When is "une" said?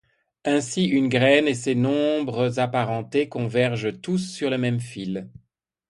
0.85-1.09